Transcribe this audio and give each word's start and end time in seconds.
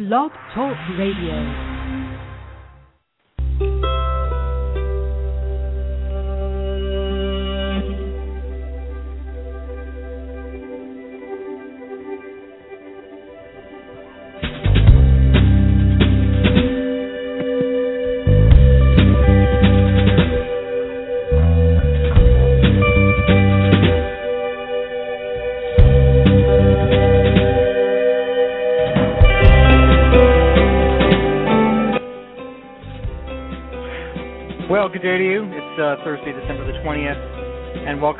Blog 0.00 0.32
Talk 0.54 0.78
Radio. 0.96 1.69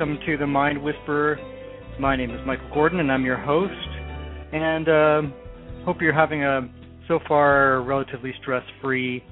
Welcome 0.01 0.19
to 0.25 0.39
the 0.39 0.47
Mind 0.47 0.83
Whisperer. 0.83 1.39
My 1.99 2.17
name 2.17 2.31
is 2.31 2.41
Michael 2.47 2.71
Gordon, 2.73 3.01
and 3.01 3.13
I'm 3.13 3.23
your 3.23 3.37
host. 3.37 3.75
And 4.51 4.89
uh, 4.89 5.23
hope 5.85 6.01
you're 6.01 6.15
having 6.15 6.43
a 6.43 6.63
so 7.07 7.19
far 7.29 7.83
relatively 7.83 8.33
stress-free 8.41 9.23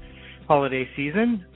holiday 0.47 0.87
season. 0.95 1.47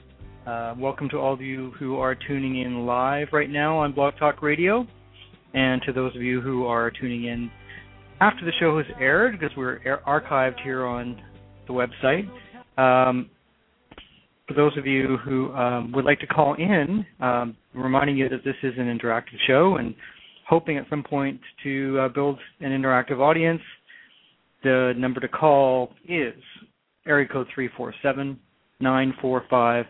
Uh, 0.47 0.73
welcome 0.79 1.09
to 1.09 1.17
all 1.17 1.31
of 1.31 1.41
you 1.41 1.73
who 1.77 1.97
are 1.97 2.15
tuning 2.15 2.61
in 2.61 2.87
live 2.87 3.27
right 3.31 3.51
now 3.51 3.77
on 3.77 3.93
Blog 3.93 4.15
Talk 4.17 4.41
Radio, 4.41 4.87
and 5.53 5.79
to 5.83 5.93
those 5.93 6.15
of 6.15 6.23
you 6.23 6.41
who 6.41 6.65
are 6.65 6.89
tuning 6.89 7.25
in 7.25 7.51
after 8.19 8.43
the 8.43 8.51
show 8.59 8.75
has 8.79 8.87
aired, 8.99 9.39
because 9.39 9.55
we're 9.55 9.79
archived 10.07 10.59
here 10.63 10.87
on 10.87 11.21
the 11.67 11.73
website. 11.73 12.27
Um, 12.81 13.29
for 14.47 14.53
those 14.53 14.77
of 14.77 14.85
you 14.85 15.17
who 15.23 15.53
um, 15.53 15.91
would 15.93 16.05
like 16.05 16.19
to 16.19 16.27
call 16.27 16.55
in, 16.55 17.05
um, 17.21 17.55
reminding 17.73 18.17
you 18.17 18.29
that 18.29 18.43
this 18.43 18.55
is 18.63 18.73
an 18.77 18.85
interactive 18.85 19.37
show 19.47 19.77
and 19.77 19.95
hoping 20.47 20.77
at 20.77 20.85
some 20.89 21.03
point 21.03 21.39
to 21.63 21.97
uh, 21.99 22.09
build 22.09 22.37
an 22.59 22.69
interactive 22.71 23.19
audience, 23.19 23.61
the 24.63 24.93
number 24.97 25.19
to 25.19 25.27
call 25.27 25.91
is 26.07 26.33
area 27.07 27.27
code 27.27 27.47
347 27.53 28.39
945 28.79 29.85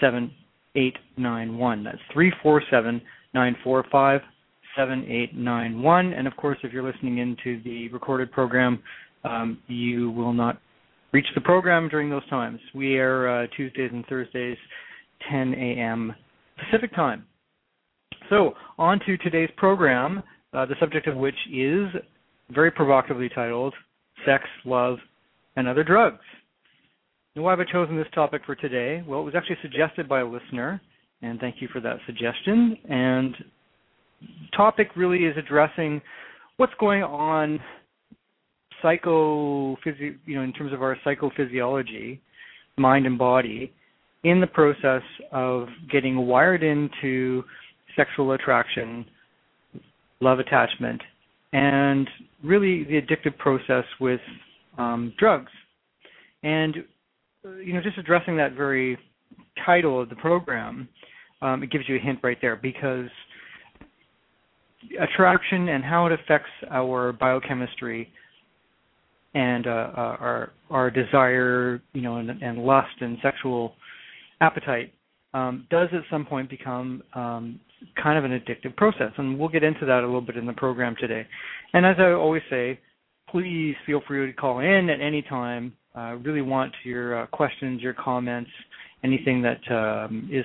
7891. 0.00 1.84
That's 1.84 1.98
347 2.12 3.00
945 3.32 4.20
7891. 4.76 6.12
And 6.12 6.26
of 6.26 6.36
course, 6.36 6.58
if 6.62 6.72
you're 6.72 6.82
listening 6.82 7.18
into 7.18 7.62
the 7.62 7.88
recorded 7.88 8.32
program, 8.32 8.82
um, 9.24 9.58
you 9.68 10.10
will 10.10 10.32
not 10.32 10.60
reach 11.14 11.26
the 11.36 11.40
program 11.40 11.88
during 11.88 12.10
those 12.10 12.28
times. 12.28 12.58
We 12.74 12.96
air 12.96 13.44
uh, 13.44 13.46
Tuesdays 13.56 13.90
and 13.92 14.04
Thursdays, 14.06 14.56
10 15.30 15.54
a.m. 15.54 16.12
Pacific 16.58 16.92
time. 16.92 17.24
So, 18.28 18.54
on 18.78 18.98
to 19.06 19.16
today's 19.18 19.50
program, 19.56 20.24
uh, 20.52 20.66
the 20.66 20.74
subject 20.80 21.06
of 21.06 21.16
which 21.16 21.36
is 21.52 21.86
very 22.50 22.72
provocatively 22.72 23.28
titled 23.32 23.74
Sex, 24.26 24.42
Love, 24.64 24.96
and 25.54 25.68
Other 25.68 25.84
Drugs. 25.84 26.18
Now, 27.36 27.42
why 27.42 27.52
have 27.52 27.60
I 27.60 27.70
chosen 27.70 27.96
this 27.96 28.06
topic 28.12 28.42
for 28.44 28.56
today? 28.56 29.04
Well, 29.06 29.20
it 29.20 29.24
was 29.24 29.34
actually 29.36 29.58
suggested 29.62 30.08
by 30.08 30.20
a 30.20 30.26
listener, 30.26 30.80
and 31.22 31.38
thank 31.38 31.56
you 31.60 31.68
for 31.72 31.80
that 31.80 31.98
suggestion. 32.06 32.76
And 32.88 33.36
topic 34.56 34.88
really 34.96 35.26
is 35.26 35.36
addressing 35.36 36.02
what's 36.56 36.74
going 36.80 37.04
on 37.04 37.60
psychophysi- 38.82 40.16
you 40.26 40.36
know, 40.36 40.42
in 40.42 40.52
terms 40.52 40.72
of 40.72 40.82
our 40.82 40.96
psychophysiology, 41.04 42.18
mind 42.76 43.06
and 43.06 43.18
body, 43.18 43.72
in 44.24 44.40
the 44.40 44.46
process 44.46 45.02
of 45.32 45.68
getting 45.90 46.26
wired 46.26 46.62
into 46.62 47.44
sexual 47.96 48.32
attraction, 48.32 49.04
love 50.20 50.38
attachment, 50.38 51.00
and 51.52 52.08
really 52.42 52.84
the 52.84 53.00
addictive 53.00 53.36
process 53.38 53.84
with 54.00 54.20
um, 54.78 55.12
drugs. 55.18 55.52
And 56.42 56.76
you 57.62 57.74
know, 57.74 57.80
just 57.82 57.98
addressing 57.98 58.36
that 58.38 58.54
very 58.54 58.98
title 59.64 60.00
of 60.00 60.08
the 60.08 60.16
program, 60.16 60.88
um, 61.42 61.62
it 61.62 61.70
gives 61.70 61.88
you 61.88 61.96
a 61.96 61.98
hint 61.98 62.18
right 62.22 62.38
there 62.40 62.56
because 62.56 63.08
attraction 65.00 65.68
and 65.68 65.84
how 65.84 66.06
it 66.06 66.12
affects 66.12 66.50
our 66.70 67.12
biochemistry 67.12 68.10
and 69.34 69.66
uh, 69.66 69.70
uh, 69.70 70.16
our 70.20 70.52
our 70.70 70.90
desire, 70.90 71.82
you 71.92 72.02
know, 72.02 72.16
and, 72.16 72.30
and 72.30 72.58
lust 72.58 72.94
and 73.00 73.18
sexual 73.22 73.74
appetite 74.40 74.92
um, 75.34 75.66
does 75.70 75.88
at 75.92 76.02
some 76.10 76.24
point 76.24 76.48
become 76.48 77.02
um, 77.14 77.60
kind 78.02 78.16
of 78.16 78.24
an 78.24 78.38
addictive 78.38 78.74
process, 78.76 79.12
and 79.18 79.38
we'll 79.38 79.48
get 79.48 79.62
into 79.62 79.84
that 79.84 80.00
a 80.00 80.06
little 80.06 80.20
bit 80.20 80.36
in 80.36 80.46
the 80.46 80.52
program 80.52 80.94
today. 80.98 81.26
And 81.72 81.84
as 81.84 81.96
I 81.98 82.12
always 82.12 82.42
say, 82.48 82.78
please 83.28 83.74
feel 83.84 84.00
free 84.06 84.26
to 84.26 84.32
call 84.32 84.60
in 84.60 84.88
at 84.88 85.00
any 85.00 85.22
time. 85.22 85.72
I 85.94 86.12
uh, 86.12 86.14
really 86.16 86.42
want 86.42 86.72
your 86.84 87.22
uh, 87.22 87.26
questions, 87.26 87.80
your 87.80 87.94
comments, 87.94 88.50
anything 89.04 89.42
that 89.42 89.60
um, 89.74 90.28
is 90.32 90.44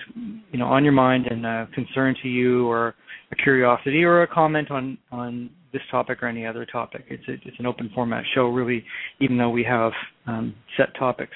you 0.51 0.59
know 0.59 0.65
on 0.65 0.83
your 0.83 0.93
mind 0.93 1.27
and 1.27 1.45
a 1.45 1.67
concern 1.73 2.15
to 2.23 2.27
you, 2.27 2.67
or 2.67 2.95
a 3.31 3.35
curiosity, 3.35 4.03
or 4.03 4.23
a 4.23 4.27
comment 4.27 4.71
on 4.71 4.97
on 5.11 5.49
this 5.71 5.81
topic 5.91 6.21
or 6.23 6.27
any 6.27 6.45
other 6.45 6.65
topic. 6.65 7.05
It's 7.09 7.27
a, 7.27 7.33
it's 7.47 7.59
an 7.59 7.65
open 7.65 7.91
format 7.93 8.23
show, 8.33 8.47
really, 8.47 8.83
even 9.19 9.37
though 9.37 9.49
we 9.49 9.63
have 9.63 9.91
um, 10.27 10.55
set 10.77 10.95
topics 10.97 11.35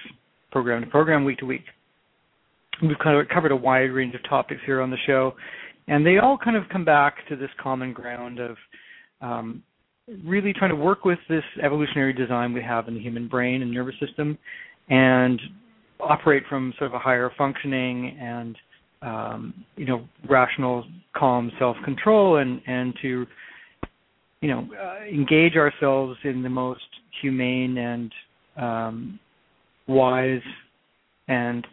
program 0.51 0.81
to 0.83 0.88
program, 0.88 1.25
week 1.25 1.39
to 1.39 1.45
week. 1.45 1.63
We've 2.81 2.97
kind 3.03 3.19
of 3.19 3.27
covered 3.29 3.51
a 3.51 3.55
wide 3.55 3.91
range 3.91 4.16
of 4.16 4.21
topics 4.27 4.61
here 4.66 4.81
on 4.81 4.89
the 4.89 4.97
show, 5.05 5.33
and 5.88 6.05
they 6.05 6.17
all 6.17 6.38
kind 6.38 6.55
of 6.57 6.63
come 6.71 6.85
back 6.85 7.27
to 7.29 7.35
this 7.35 7.49
common 7.61 7.94
ground 7.94 8.39
of 8.39 8.55
um, 9.21 9.63
really 10.25 10.53
trying 10.53 10.71
to 10.71 10.75
work 10.75 11.05
with 11.05 11.19
this 11.29 11.44
evolutionary 11.63 12.13
design 12.13 12.53
we 12.53 12.61
have 12.61 12.88
in 12.88 12.95
the 12.95 13.00
human 13.00 13.27
brain 13.27 13.61
and 13.61 13.71
nervous 13.71 13.95
system, 14.05 14.38
and 14.89 15.39
operate 16.00 16.44
from 16.50 16.73
sort 16.77 16.91
of 16.91 16.95
a 16.95 17.00
higher 17.00 17.31
functioning 17.38 18.17
and 18.19 18.57
um, 19.01 19.53
you 19.75 19.85
know 19.85 20.07
rational, 20.29 20.85
calm 21.15 21.51
self-control, 21.59 22.38
and 22.38 22.61
and 22.67 22.94
to 23.01 23.25
you 24.44 24.50
know, 24.50 24.68
uh, 24.78 25.06
engage 25.06 25.56
ourselves 25.56 26.20
in 26.26 26.44
the 26.44 26.50
most 26.50 26.81
humane 27.22 27.78
and 27.78 28.12
um, 28.58 29.20
wise 29.88 30.42
and 31.30 31.66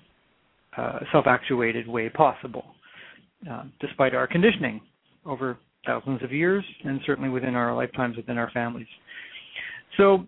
uh, 0.77 1.01
self-actuated 1.11 1.89
way 1.89 2.09
possible, 2.09 2.65
uh, 3.51 3.65
despite 3.81 4.15
our 4.15 4.29
conditioning 4.29 4.81
over 5.27 5.59
thousands 5.85 6.23
of 6.23 6.31
years 6.31 6.65
and 6.85 7.01
certainly 7.05 7.29
within 7.29 7.57
our 7.57 7.75
lifetimes 7.75 8.17
within 8.17 8.39
our 8.39 8.53
families. 8.53 8.87
So, 9.97 10.25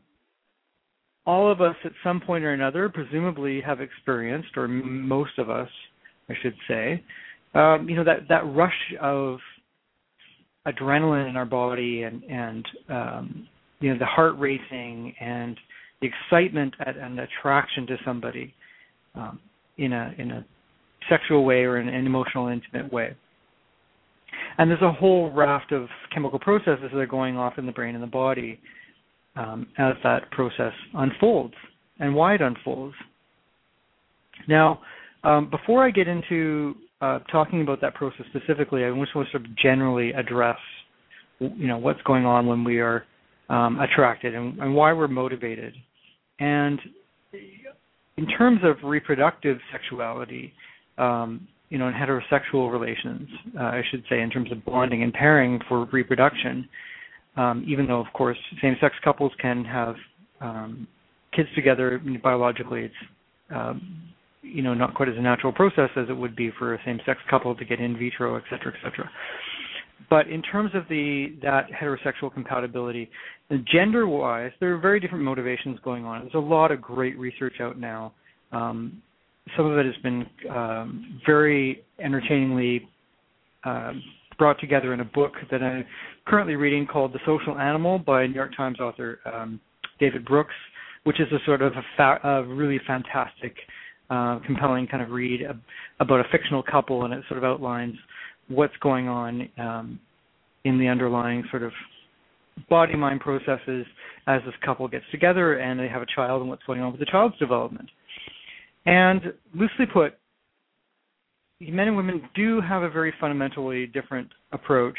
all 1.24 1.48
of 1.48 1.60
us 1.60 1.76
at 1.84 1.92
some 2.02 2.20
point 2.20 2.42
or 2.42 2.52
another, 2.54 2.88
presumably, 2.88 3.60
have 3.60 3.80
experienced, 3.80 4.56
or 4.56 4.66
most 4.66 5.38
of 5.38 5.48
us, 5.48 5.68
I 6.28 6.34
should 6.42 6.56
say, 6.66 7.04
um, 7.54 7.88
you 7.88 7.94
know, 7.94 8.02
that 8.02 8.26
that 8.28 8.44
rush 8.46 8.94
of 9.00 9.38
adrenaline 10.66 11.28
in 11.28 11.36
our 11.36 11.44
body 11.44 12.02
and 12.02 12.22
and 12.24 12.66
um, 12.88 13.48
you 13.80 13.92
know 13.92 13.98
the 13.98 14.06
heart 14.06 14.34
racing 14.38 15.14
and 15.20 15.58
the 16.00 16.08
excitement 16.08 16.74
at, 16.80 16.96
and 16.96 17.18
attraction 17.18 17.86
to 17.86 17.96
somebody 18.04 18.54
um, 19.14 19.40
in 19.78 19.92
a 19.92 20.14
in 20.18 20.30
a 20.30 20.44
sexual 21.08 21.44
way 21.44 21.64
or 21.64 21.78
in 21.78 21.88
an 21.88 22.06
emotional 22.06 22.48
intimate 22.48 22.92
way. 22.92 23.16
And 24.58 24.70
there's 24.70 24.82
a 24.82 24.92
whole 24.92 25.30
raft 25.30 25.72
of 25.72 25.88
chemical 26.12 26.38
processes 26.38 26.90
that 26.92 26.98
are 26.98 27.06
going 27.06 27.36
off 27.36 27.54
in 27.58 27.66
the 27.66 27.72
brain 27.72 27.94
and 27.94 28.02
the 28.02 28.08
body 28.08 28.60
um, 29.36 29.66
as 29.78 29.94
that 30.04 30.30
process 30.30 30.72
unfolds 30.94 31.54
and 31.98 32.14
why 32.14 32.34
it 32.34 32.40
unfolds. 32.40 32.94
Now, 34.48 34.80
um, 35.24 35.50
before 35.50 35.84
I 35.86 35.90
get 35.90 36.08
into 36.08 36.74
uh, 37.02 37.18
talking 37.30 37.62
about 37.62 37.80
that 37.80 37.94
process 37.94 38.24
specifically, 38.30 38.84
I 38.84 38.90
want 38.90 39.08
to 39.08 39.12
sort 39.12 39.34
of 39.34 39.56
generally 39.56 40.12
address, 40.12 40.58
you 41.40 41.66
know, 41.66 41.76
what's 41.76 42.00
going 42.02 42.24
on 42.24 42.46
when 42.46 42.62
we 42.62 42.78
are 42.78 43.04
um, 43.48 43.80
attracted 43.80 44.34
and, 44.36 44.56
and, 44.60 44.72
why 44.74 44.92
we're 44.92 45.08
motivated. 45.08 45.74
And 46.38 46.78
in 48.16 48.26
terms 48.38 48.60
of 48.62 48.76
reproductive 48.84 49.58
sexuality, 49.72 50.52
um, 50.96 51.48
you 51.70 51.78
know, 51.78 51.88
in 51.88 51.94
heterosexual 51.94 52.70
relations, 52.70 53.28
uh, 53.58 53.64
I 53.64 53.82
should 53.90 54.04
say, 54.08 54.20
in 54.20 54.30
terms 54.30 54.52
of 54.52 54.64
bonding 54.64 55.02
and 55.02 55.12
pairing 55.12 55.58
for 55.68 55.86
reproduction, 55.86 56.68
um, 57.36 57.64
even 57.66 57.86
though, 57.88 58.00
of 58.00 58.12
course, 58.12 58.38
same-sex 58.60 58.94
couples 59.02 59.32
can 59.40 59.64
have 59.64 59.96
um, 60.40 60.86
kids 61.34 61.48
together 61.56 62.00
biologically, 62.22 62.82
it's 62.84 62.94
um, 63.52 64.11
you 64.52 64.62
know 64.62 64.74
not 64.74 64.94
quite 64.94 65.08
as 65.08 65.16
a 65.16 65.22
natural 65.22 65.52
process 65.52 65.90
as 65.96 66.06
it 66.08 66.16
would 66.16 66.36
be 66.36 66.50
for 66.58 66.74
a 66.74 66.78
same-sex 66.84 67.18
couple 67.30 67.54
to 67.54 67.64
get 67.64 67.80
in 67.80 67.96
vitro, 67.98 68.36
et 68.36 68.42
cetera, 68.50 68.72
et 68.72 68.78
cetera. 68.84 69.10
but 70.10 70.28
in 70.28 70.42
terms 70.42 70.70
of 70.74 70.84
the 70.88 71.34
that 71.42 71.68
heterosexual 71.70 72.32
compatibility, 72.32 73.10
gender-wise, 73.72 74.52
there 74.60 74.74
are 74.74 74.78
very 74.78 75.00
different 75.00 75.24
motivations 75.24 75.78
going 75.84 76.04
on. 76.04 76.20
There's 76.22 76.34
a 76.34 76.38
lot 76.38 76.70
of 76.70 76.80
great 76.80 77.18
research 77.18 77.54
out 77.60 77.78
now. 77.78 78.12
Um, 78.52 79.02
some 79.56 79.66
of 79.66 79.78
it 79.78 79.86
has 79.86 79.96
been 80.02 80.26
um, 80.50 81.20
very 81.26 81.82
entertainingly 81.98 82.88
uh, 83.64 83.92
brought 84.38 84.58
together 84.60 84.92
in 84.94 85.00
a 85.00 85.04
book 85.04 85.32
that 85.50 85.62
I'm 85.62 85.84
currently 86.26 86.56
reading 86.56 86.86
called 86.86 87.12
The 87.12 87.20
Social 87.26 87.58
Animal 87.58 87.98
by 87.98 88.26
New 88.26 88.34
York 88.34 88.56
Times 88.56 88.80
author 88.80 89.18
um, 89.32 89.60
David 89.98 90.24
Brooks, 90.24 90.54
which 91.04 91.20
is 91.20 91.26
a 91.32 91.38
sort 91.44 91.62
of 91.62 91.72
a, 91.72 91.82
fa- 91.96 92.20
a 92.22 92.44
really 92.44 92.80
fantastic, 92.86 93.54
uh, 94.12 94.38
compelling 94.44 94.86
kind 94.86 95.02
of 95.02 95.08
read 95.08 95.40
about 95.98 96.20
a 96.20 96.24
fictional 96.30 96.62
couple, 96.62 97.04
and 97.04 97.14
it 97.14 97.24
sort 97.28 97.38
of 97.38 97.44
outlines 97.44 97.94
what's 98.48 98.76
going 98.82 99.08
on 99.08 99.48
um, 99.56 100.00
in 100.64 100.78
the 100.78 100.86
underlying 100.86 101.42
sort 101.50 101.62
of 101.62 101.72
body 102.68 102.94
mind 102.94 103.20
processes 103.20 103.86
as 104.26 104.42
this 104.44 104.54
couple 104.64 104.86
gets 104.86 105.04
together 105.10 105.54
and 105.54 105.80
they 105.80 105.88
have 105.88 106.02
a 106.02 106.06
child 106.14 106.42
and 106.42 106.50
what's 106.50 106.62
going 106.64 106.82
on 106.82 106.90
with 106.92 107.00
the 107.00 107.06
child's 107.06 107.36
development. 107.38 107.88
And 108.84 109.32
loosely 109.54 109.86
put, 109.90 110.18
men 111.60 111.88
and 111.88 111.96
women 111.96 112.28
do 112.34 112.60
have 112.60 112.82
a 112.82 112.90
very 112.90 113.14
fundamentally 113.18 113.86
different 113.86 114.28
approach 114.52 114.98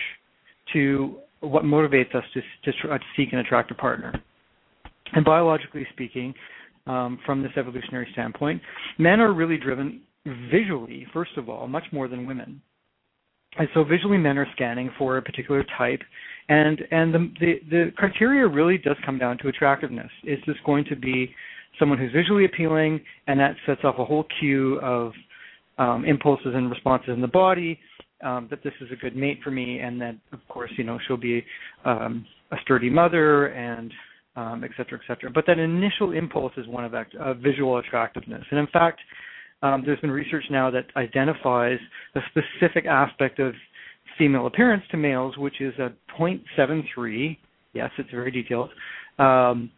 to 0.73 1.17
what 1.41 1.63
motivates 1.63 2.15
us 2.15 2.23
to, 2.33 2.41
to, 2.41 2.87
to 2.87 2.99
seek 3.15 3.29
and 3.31 3.41
attract 3.41 3.69
a 3.69 3.75
partner. 3.75 4.11
And 5.13 5.23
biologically 5.23 5.85
speaking, 5.93 6.33
um, 6.87 7.19
from 7.25 7.41
this 7.41 7.51
evolutionary 7.57 8.07
standpoint, 8.13 8.61
men 8.97 9.19
are 9.19 9.33
really 9.33 9.57
driven 9.57 10.01
visually, 10.51 11.05
first 11.13 11.31
of 11.37 11.49
all, 11.49 11.67
much 11.67 11.85
more 11.91 12.07
than 12.07 12.25
women. 12.25 12.61
And 13.57 13.67
so 13.73 13.83
visually, 13.83 14.17
men 14.17 14.37
are 14.37 14.47
scanning 14.55 14.89
for 14.97 15.17
a 15.17 15.21
particular 15.21 15.63
type, 15.77 16.01
and 16.49 16.81
and 16.89 17.13
the, 17.13 17.33
the 17.39 17.53
the 17.69 17.91
criteria 17.95 18.47
really 18.47 18.79
does 18.79 18.95
come 19.05 19.19
down 19.19 19.37
to 19.39 19.47
attractiveness. 19.47 20.09
Is 20.23 20.39
this 20.47 20.55
going 20.65 20.85
to 20.85 20.95
be 20.95 21.33
someone 21.79 21.99
who's 21.99 22.11
visually 22.11 22.45
appealing, 22.45 22.99
and 23.27 23.39
that 23.39 23.55
sets 23.67 23.81
off 23.83 23.95
a 23.99 24.05
whole 24.05 24.25
queue 24.39 24.79
of 24.79 25.11
um, 25.77 26.03
impulses 26.03 26.53
and 26.55 26.69
responses 26.71 27.09
in 27.09 27.21
the 27.21 27.27
body 27.27 27.79
um, 28.23 28.47
that 28.49 28.63
this 28.63 28.73
is 28.81 28.87
a 28.91 28.95
good 28.95 29.15
mate 29.15 29.39
for 29.43 29.51
me, 29.51 29.79
and 29.79 30.01
that 30.01 30.15
of 30.31 30.39
course 30.47 30.71
you 30.77 30.83
know 30.83 30.97
she'll 31.07 31.15
be 31.17 31.43
um, 31.85 32.25
a 32.51 32.55
sturdy 32.63 32.89
mother 32.89 33.47
and 33.47 33.91
um, 34.35 34.63
et 34.63 34.71
cetera, 34.77 34.99
et 34.99 35.07
cetera. 35.07 35.29
But 35.29 35.45
that 35.47 35.59
initial 35.59 36.11
impulse 36.11 36.53
is 36.57 36.67
one 36.67 36.85
of 36.85 36.93
act- 36.93 37.15
uh, 37.15 37.33
visual 37.35 37.77
attractiveness, 37.77 38.43
and 38.51 38.59
in 38.59 38.67
fact, 38.67 38.99
um, 39.61 39.83
there's 39.85 39.99
been 40.01 40.11
research 40.11 40.43
now 40.51 40.69
that 40.71 40.85
identifies 40.97 41.79
a 42.15 42.19
specific 42.29 42.85
aspect 42.85 43.39
of 43.39 43.53
female 44.17 44.47
appearance 44.47 44.83
to 44.91 44.97
males, 44.97 45.37
which 45.37 45.61
is 45.61 45.73
a 45.79 45.91
0.73. 46.19 47.37
Yes, 47.73 47.89
it's 47.97 48.11
very 48.11 48.29
detailed. 48.29 48.69
Um, 49.19 49.71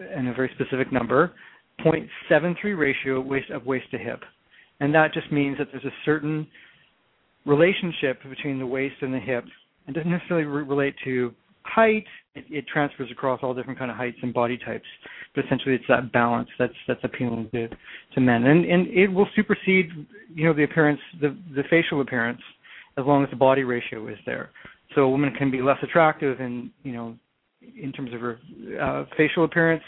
and 0.00 0.28
a 0.28 0.34
very 0.34 0.50
specific 0.54 0.92
number, 0.92 1.32
0.73 1.84 2.78
ratio 2.78 3.20
waist 3.20 3.50
of 3.50 3.66
waist 3.66 3.90
to 3.90 3.98
hip. 3.98 4.20
And 4.80 4.94
that 4.94 5.12
just 5.12 5.30
means 5.32 5.58
that 5.58 5.68
there's 5.72 5.84
a 5.84 5.94
certain 6.04 6.46
relationship 7.44 8.20
between 8.28 8.58
the 8.58 8.66
waist 8.66 8.96
and 9.00 9.12
the 9.12 9.18
hip. 9.18 9.44
It 9.86 9.94
doesn't 9.94 10.10
necessarily 10.10 10.46
re- 10.46 10.62
relate 10.62 10.94
to 11.04 11.32
height. 11.74 12.04
It, 12.34 12.44
it, 12.50 12.64
transfers 12.68 13.10
across 13.10 13.40
all 13.42 13.54
different 13.54 13.78
kind 13.78 13.90
of 13.90 13.96
heights 13.96 14.18
and 14.22 14.32
body 14.32 14.58
types. 14.58 14.86
But 15.34 15.44
essentially, 15.44 15.74
it's 15.74 15.84
that 15.88 16.12
balance 16.12 16.48
that's 16.58 16.74
that's 16.86 17.00
appealing 17.02 17.48
to 17.52 17.68
to 18.14 18.20
men, 18.20 18.44
and 18.44 18.64
and 18.64 18.86
it 18.88 19.08
will 19.08 19.28
supersede 19.34 19.90
you 20.34 20.46
know 20.46 20.54
the 20.54 20.64
appearance, 20.64 21.00
the 21.20 21.36
the 21.54 21.62
facial 21.70 22.00
appearance, 22.00 22.40
as 22.96 23.04
long 23.06 23.24
as 23.24 23.30
the 23.30 23.36
body 23.36 23.64
ratio 23.64 24.06
is 24.08 24.18
there. 24.26 24.50
So 24.94 25.02
a 25.02 25.08
woman 25.08 25.32
can 25.36 25.50
be 25.50 25.60
less 25.60 25.78
attractive 25.82 26.40
in 26.40 26.70
you 26.82 26.92
know 26.92 27.16
in 27.60 27.92
terms 27.92 28.12
of 28.14 28.20
her 28.20 28.38
uh, 28.80 29.04
facial 29.16 29.44
appearance 29.44 29.82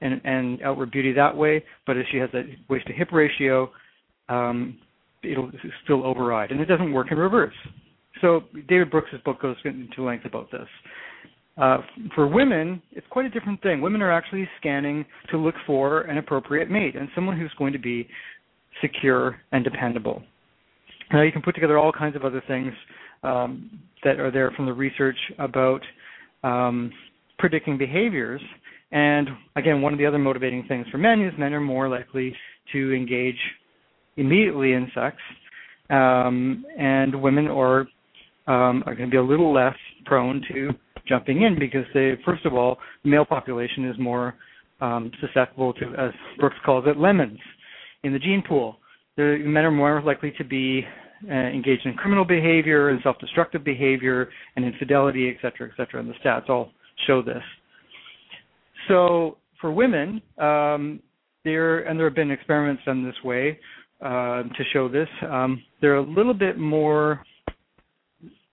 and, 0.00 0.20
and 0.24 0.62
outward 0.62 0.90
beauty 0.90 1.12
that 1.12 1.36
way. 1.36 1.64
But 1.86 1.96
if 1.96 2.06
she 2.10 2.18
has 2.18 2.30
a 2.34 2.42
waist 2.68 2.86
to 2.86 2.92
hip 2.92 3.08
ratio, 3.12 3.70
um, 4.28 4.78
it'll 5.22 5.50
still 5.84 6.04
override, 6.04 6.50
and 6.50 6.60
it 6.60 6.66
doesn't 6.66 6.92
work 6.92 7.08
in 7.10 7.18
reverse. 7.18 7.54
So 8.20 8.42
David 8.68 8.90
Brooks' 8.90 9.10
book 9.24 9.40
goes 9.40 9.56
into 9.64 10.04
length 10.04 10.24
about 10.24 10.50
this. 10.50 10.68
Uh, 11.60 11.78
for 12.14 12.28
women, 12.28 12.80
it's 12.92 13.06
quite 13.10 13.26
a 13.26 13.30
different 13.30 13.60
thing. 13.62 13.80
Women 13.80 14.00
are 14.00 14.12
actually 14.12 14.48
scanning 14.60 15.04
to 15.30 15.38
look 15.38 15.56
for 15.66 16.02
an 16.02 16.18
appropriate 16.18 16.70
mate 16.70 16.94
and 16.94 17.08
someone 17.14 17.38
who's 17.38 17.52
going 17.58 17.72
to 17.72 17.78
be 17.78 18.06
secure 18.80 19.40
and 19.50 19.64
dependable. 19.64 20.22
Now, 21.12 21.22
you 21.22 21.32
can 21.32 21.42
put 21.42 21.54
together 21.54 21.78
all 21.78 21.90
kinds 21.90 22.14
of 22.14 22.24
other 22.24 22.42
things 22.46 22.72
um, 23.22 23.80
that 24.04 24.20
are 24.20 24.30
there 24.30 24.52
from 24.52 24.66
the 24.66 24.72
research 24.72 25.16
about 25.38 25.80
um, 26.44 26.92
predicting 27.38 27.76
behaviors. 27.76 28.40
And 28.92 29.28
again, 29.56 29.82
one 29.82 29.92
of 29.92 29.98
the 29.98 30.06
other 30.06 30.18
motivating 30.18 30.64
things 30.68 30.86
for 30.92 30.98
men 30.98 31.22
is 31.22 31.32
men 31.38 31.52
are 31.54 31.60
more 31.60 31.88
likely 31.88 32.34
to 32.72 32.92
engage 32.92 33.38
immediately 34.16 34.72
in 34.72 34.90
sex, 34.94 35.16
um, 35.90 36.64
and 36.78 37.20
women 37.20 37.48
are 37.48 37.80
um, 38.46 38.82
are 38.86 38.94
going 38.94 39.08
to 39.08 39.10
be 39.10 39.18
a 39.18 39.22
little 39.22 39.52
less 39.52 39.76
prone 40.06 40.42
to 40.50 40.70
jumping 41.08 41.42
in 41.42 41.58
because 41.58 41.84
they, 41.94 42.12
first 42.24 42.44
of 42.44 42.54
all, 42.54 42.78
male 43.04 43.24
population 43.24 43.88
is 43.88 43.96
more 43.98 44.34
um, 44.80 45.10
susceptible 45.20 45.72
to, 45.74 45.86
as 45.98 46.10
Brooks 46.38 46.56
calls 46.64 46.84
it, 46.86 46.96
lemons 46.96 47.38
in 48.04 48.12
the 48.12 48.18
gene 48.18 48.42
pool. 48.46 48.76
The 49.16 49.38
men 49.44 49.64
are 49.64 49.70
more 49.70 50.00
likely 50.02 50.32
to 50.38 50.44
be 50.44 50.84
uh, 51.28 51.34
engaged 51.34 51.84
in 51.86 51.94
criminal 51.94 52.24
behavior 52.24 52.90
and 52.90 53.00
self-destructive 53.02 53.64
behavior 53.64 54.28
and 54.54 54.64
infidelity, 54.64 55.28
et 55.28 55.36
cetera, 55.42 55.68
et 55.68 55.74
cetera. 55.76 56.00
And 56.00 56.08
the 56.08 56.14
stats 56.24 56.48
all 56.48 56.70
show 57.06 57.22
this. 57.22 57.42
So 58.86 59.38
for 59.60 59.72
women, 59.72 60.22
um, 60.38 61.00
there 61.44 61.80
and 61.80 61.98
there 61.98 62.06
have 62.06 62.14
been 62.14 62.30
experiments 62.30 62.82
done 62.84 63.04
this 63.04 63.16
way 63.24 63.58
uh, 64.00 64.42
to 64.42 64.64
show 64.72 64.88
this. 64.88 65.08
Um, 65.28 65.62
they're 65.80 65.96
a 65.96 66.02
little 66.02 66.34
bit 66.34 66.58
more 66.58 67.22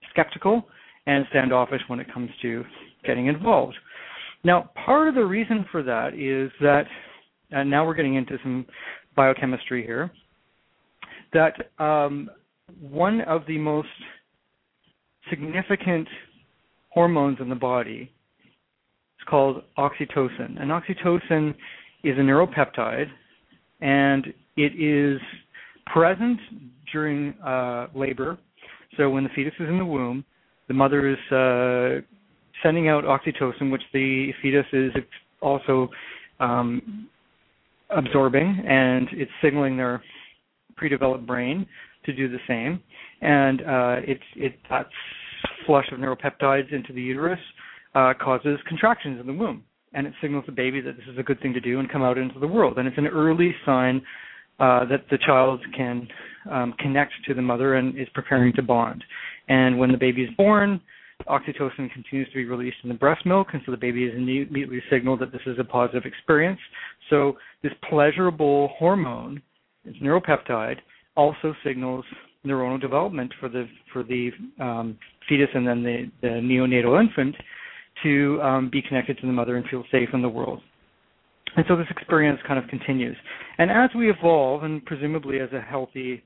skeptical 0.09 0.65
and 1.07 1.25
standoffish 1.29 1.81
when 1.87 1.99
it 1.99 2.11
comes 2.13 2.29
to 2.41 2.63
getting 3.05 3.27
involved. 3.27 3.75
Now, 4.43 4.69
part 4.85 5.07
of 5.07 5.15
the 5.15 5.25
reason 5.25 5.65
for 5.71 5.83
that 5.83 6.13
is 6.13 6.51
that, 6.61 6.85
and 7.51 7.69
now 7.69 7.85
we're 7.85 7.95
getting 7.95 8.15
into 8.15 8.37
some 8.43 8.65
biochemistry 9.15 9.85
here, 9.85 10.11
that 11.33 11.53
um, 11.83 12.29
one 12.79 13.21
of 13.21 13.41
the 13.47 13.57
most 13.57 13.87
significant 15.29 16.07
hormones 16.89 17.37
in 17.41 17.49
the 17.49 17.55
body 17.55 18.11
is 19.19 19.27
called 19.29 19.63
oxytocin. 19.77 20.61
And 20.61 20.71
oxytocin 20.71 21.55
is 22.03 22.17
a 22.17 22.21
neuropeptide, 22.21 23.07
and 23.81 24.27
it 24.57 24.79
is 24.79 25.19
present 25.87 26.39
during 26.91 27.33
uh, 27.43 27.87
labor. 27.95 28.37
So 28.97 29.09
when 29.09 29.23
the 29.23 29.29
fetus 29.35 29.53
is 29.59 29.67
in 29.67 29.77
the 29.77 29.85
womb, 29.85 30.23
the 30.67 30.73
mother 30.73 31.09
is 31.09 31.31
uh, 31.31 32.01
sending 32.63 32.87
out 32.87 33.03
oxytocin, 33.03 33.71
which 33.71 33.83
the 33.93 34.31
fetus 34.41 34.65
is 34.73 34.91
also 35.41 35.89
um, 36.39 37.07
absorbing, 37.89 38.63
and 38.67 39.07
it's 39.11 39.31
signaling 39.41 39.77
their 39.77 40.01
pre-developed 40.75 41.25
brain 41.25 41.65
to 42.05 42.13
do 42.13 42.27
the 42.27 42.39
same, 42.47 42.81
and 43.21 43.61
uh, 43.61 43.95
it's 44.07 44.23
it 44.35 44.55
that 44.69 44.87
flush 45.65 45.85
of 45.91 45.99
neuropeptides 45.99 46.71
into 46.73 46.93
the 46.93 47.01
uterus 47.01 47.39
uh, 47.95 48.13
causes 48.21 48.59
contractions 48.67 49.19
in 49.19 49.27
the 49.27 49.33
womb, 49.33 49.63
and 49.93 50.05
it 50.05 50.13
signals 50.21 50.43
the 50.45 50.51
baby 50.51 50.81
that 50.81 50.97
this 50.97 51.05
is 51.11 51.17
a 51.17 51.23
good 51.23 51.39
thing 51.41 51.53
to 51.53 51.59
do 51.59 51.79
and 51.79 51.91
come 51.91 52.03
out 52.03 52.17
into 52.17 52.39
the 52.39 52.47
world. 52.47 52.77
And 52.77 52.87
it's 52.87 52.97
an 52.97 53.07
early 53.07 53.55
sign 53.65 54.01
uh, 54.59 54.85
that 54.85 55.05
the 55.09 55.17
child 55.25 55.61
can 55.75 56.07
um, 56.51 56.73
connect 56.79 57.13
to 57.27 57.33
the 57.33 57.41
mother 57.41 57.75
and 57.75 57.97
is 57.97 58.07
preparing 58.13 58.53
to 58.53 58.61
bond. 58.61 59.03
And 59.47 59.77
when 59.77 59.91
the 59.91 59.97
baby 59.97 60.23
is 60.23 60.29
born, 60.35 60.81
oxytocin 61.27 61.91
continues 61.91 62.27
to 62.29 62.35
be 62.35 62.45
released 62.45 62.77
in 62.83 62.89
the 62.89 62.95
breast 62.95 63.25
milk, 63.25 63.47
and 63.53 63.61
so 63.65 63.71
the 63.71 63.77
baby 63.77 64.03
is 64.05 64.13
immediately 64.15 64.81
signaled 64.89 65.19
that 65.21 65.31
this 65.31 65.41
is 65.45 65.57
a 65.59 65.63
positive 65.63 66.05
experience. 66.05 66.59
So 67.09 67.37
this 67.63 67.71
pleasurable 67.89 68.69
hormone, 68.77 69.41
this 69.85 69.95
neuropeptide, 70.01 70.77
also 71.15 71.55
signals 71.63 72.05
neuronal 72.45 72.79
development 72.79 73.33
for 73.39 73.49
the 73.49 73.67
for 73.91 74.03
the 74.03 74.31
um, 74.59 74.97
fetus 75.27 75.47
and 75.53 75.67
then 75.67 75.81
the, 75.83 76.11
the 76.21 76.27
neonatal 76.27 76.99
infant 76.99 77.35
to 78.03 78.39
um, 78.41 78.69
be 78.69 78.81
connected 78.81 79.17
to 79.19 79.25
the 79.25 79.31
mother 79.31 79.55
and 79.55 79.65
feel 79.67 79.83
safe 79.91 80.09
in 80.13 80.21
the 80.21 80.29
world. 80.29 80.61
And 81.55 81.65
so 81.67 81.75
this 81.77 81.87
experience 81.89 82.39
kind 82.45 82.61
of 82.61 82.69
continues. 82.69 83.15
And 83.57 83.71
as 83.71 83.89
we 83.95 84.09
evolve, 84.09 84.63
and 84.63 84.85
presumably 84.85 85.39
as 85.39 85.49
a 85.53 85.61
healthy, 85.61 86.21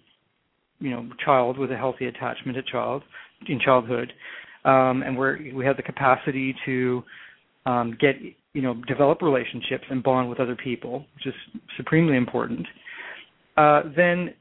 you 0.79 0.89
know, 0.91 1.07
child 1.23 1.57
with 1.57 1.71
a 1.71 1.77
healthy 1.77 2.05
attachment 2.05 2.55
to 2.57 2.63
child 2.63 3.03
in 3.47 3.59
childhood, 3.59 4.11
um, 4.65 5.03
and 5.03 5.17
where 5.17 5.39
we 5.53 5.65
have 5.65 5.77
the 5.77 5.83
capacity 5.83 6.55
to 6.65 7.03
um, 7.65 7.97
get, 7.99 8.15
you 8.53 8.61
know, 8.61 8.75
develop 8.87 9.21
relationships 9.21 9.83
and 9.89 10.03
bond 10.03 10.29
with 10.29 10.39
other 10.39 10.55
people, 10.55 11.05
which 11.15 11.27
is 11.27 11.33
supremely 11.77 12.17
important. 12.17 12.65
Uh, 13.57 13.83
then 13.95 14.33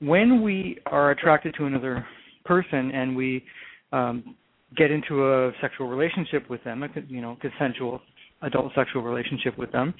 when 0.00 0.42
we 0.42 0.78
are 0.86 1.10
attracted 1.10 1.54
to 1.56 1.66
another 1.66 2.04
person 2.44 2.90
and 2.92 3.14
we 3.14 3.44
um, 3.92 4.34
get 4.76 4.90
into 4.90 5.24
a 5.24 5.52
sexual 5.60 5.88
relationship 5.88 6.48
with 6.50 6.62
them, 6.64 6.82
a 6.82 6.88
you 7.08 7.20
know 7.20 7.36
consensual 7.40 8.00
adult 8.42 8.72
sexual 8.74 9.02
relationship 9.02 9.56
with 9.58 9.70
them, 9.72 9.94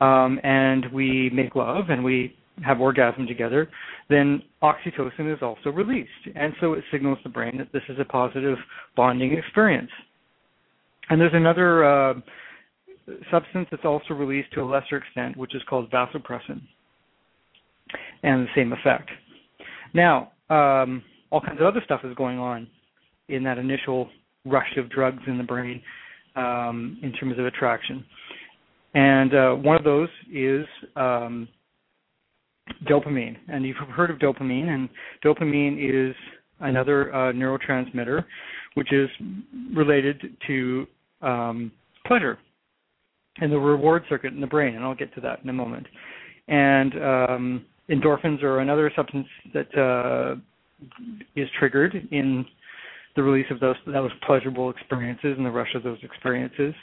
um, 0.00 0.40
and 0.42 0.86
we 0.92 1.30
make 1.32 1.54
love 1.54 1.90
and 1.90 2.02
we 2.02 2.36
have 2.62 2.80
orgasm 2.80 3.26
together, 3.26 3.68
then 4.08 4.42
oxytocin 4.62 5.32
is 5.32 5.42
also 5.42 5.70
released, 5.70 6.10
and 6.36 6.52
so 6.60 6.74
it 6.74 6.84
signals 6.92 7.18
the 7.24 7.28
brain 7.30 7.58
that 7.58 7.72
this 7.72 7.82
is 7.88 7.96
a 7.98 8.04
positive 8.04 8.56
bonding 8.96 9.32
experience. 9.32 9.90
And 11.10 11.20
there's 11.20 11.34
another 11.34 11.84
uh, 11.84 12.14
substance 13.30 13.66
that's 13.70 13.84
also 13.84 14.14
released 14.14 14.52
to 14.52 14.60
a 14.60 14.64
lesser 14.64 14.96
extent, 14.96 15.36
which 15.36 15.54
is 15.54 15.62
called 15.68 15.90
vasopressin, 15.90 16.60
and 18.22 18.46
the 18.46 18.50
same 18.54 18.72
effect. 18.72 19.10
Now, 19.92 20.32
um, 20.48 21.02
all 21.30 21.40
kinds 21.40 21.60
of 21.60 21.66
other 21.66 21.82
stuff 21.84 22.00
is 22.04 22.14
going 22.14 22.38
on 22.38 22.68
in 23.28 23.42
that 23.44 23.58
initial 23.58 24.08
rush 24.44 24.76
of 24.76 24.90
drugs 24.90 25.22
in 25.26 25.38
the 25.38 25.44
brain 25.44 25.82
um, 26.36 26.98
in 27.02 27.12
terms 27.12 27.38
of 27.38 27.46
attraction. 27.46 28.04
And 28.94 29.34
uh, 29.34 29.50
one 29.54 29.76
of 29.76 29.84
those 29.84 30.08
is 30.32 30.64
um, 30.96 31.48
dopamine. 32.88 33.36
And 33.48 33.64
you've 33.64 33.76
heard 33.76 34.10
of 34.10 34.18
dopamine, 34.18 34.68
and 34.68 34.88
dopamine 35.24 36.10
is 36.10 36.14
another 36.60 37.14
uh, 37.14 37.32
neurotransmitter 37.32 38.24
which 38.74 38.92
is 38.92 39.08
related 39.74 40.36
to 40.46 40.86
um, 41.22 41.72
pleasure 42.06 42.38
and 43.40 43.50
the 43.50 43.58
reward 43.58 44.02
circuit 44.08 44.32
in 44.32 44.40
the 44.40 44.46
brain. 44.46 44.74
And 44.74 44.84
I'll 44.84 44.94
get 44.94 45.14
to 45.14 45.20
that 45.22 45.42
in 45.42 45.48
a 45.48 45.52
moment. 45.52 45.86
And 46.48 46.94
um, 46.94 47.64
endorphins 47.90 48.42
are 48.42 48.60
another 48.60 48.92
substance 48.94 49.26
that 49.52 49.76
uh, 49.78 50.36
is 51.34 51.48
triggered 51.58 51.94
in 52.10 52.44
the 53.16 53.22
release 53.22 53.46
of 53.50 53.60
those 53.60 53.76
those 53.86 54.10
pleasurable 54.26 54.70
experiences 54.70 55.34
and 55.36 55.46
the 55.46 55.50
rush 55.50 55.72
of 55.74 55.84
those 55.84 55.98
experiences, 56.02 56.74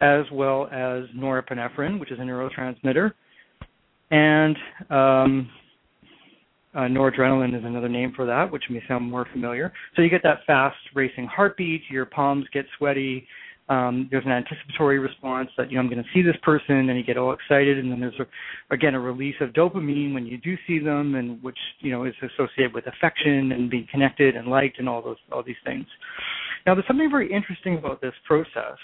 as 0.00 0.24
well 0.32 0.64
as 0.72 1.04
norepinephrine, 1.14 2.00
which 2.00 2.10
is 2.10 2.18
a 2.18 2.22
neurotransmitter, 2.22 3.12
and 4.10 4.56
um, 4.90 5.50
uh, 6.74 6.80
noradrenaline 6.80 7.56
is 7.56 7.64
another 7.64 7.88
name 7.88 8.12
for 8.14 8.26
that, 8.26 8.50
which 8.50 8.64
may 8.70 8.82
sound 8.88 9.10
more 9.10 9.26
familiar. 9.32 9.72
So 9.96 10.02
you 10.02 10.10
get 10.10 10.22
that 10.24 10.40
fast 10.46 10.76
racing 10.94 11.26
heartbeat, 11.26 11.82
your 11.90 12.06
palms 12.06 12.46
get 12.52 12.66
sweaty, 12.78 13.26
um, 13.68 14.08
there's 14.10 14.26
an 14.26 14.32
anticipatory 14.32 14.98
response 14.98 15.48
that 15.56 15.70
you 15.70 15.76
know 15.76 15.82
I'm 15.82 15.88
going 15.88 16.02
to 16.02 16.08
see 16.12 16.20
this 16.20 16.36
person, 16.42 16.90
and 16.90 16.98
you 16.98 17.04
get 17.04 17.16
all 17.16 17.32
excited, 17.32 17.78
and 17.78 17.90
then 17.90 17.98
there's 17.98 18.20
a, 18.20 18.74
again 18.74 18.94
a 18.94 19.00
release 19.00 19.36
of 19.40 19.50
dopamine 19.50 20.12
when 20.12 20.26
you 20.26 20.36
do 20.36 20.54
see 20.66 20.78
them, 20.78 21.14
and 21.14 21.42
which 21.42 21.56
you 21.80 21.90
know 21.90 22.04
is 22.04 22.14
associated 22.22 22.74
with 22.74 22.86
affection 22.86 23.52
and 23.52 23.70
being 23.70 23.86
connected 23.90 24.36
and 24.36 24.48
liked 24.48 24.78
and 24.78 24.88
all 24.88 25.00
those 25.00 25.16
all 25.32 25.42
these 25.42 25.56
things. 25.64 25.86
Now 26.66 26.74
there's 26.74 26.86
something 26.86 27.10
very 27.10 27.32
interesting 27.32 27.78
about 27.78 28.02
this 28.02 28.12
process, 28.26 28.76